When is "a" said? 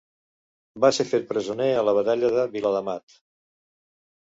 1.75-1.85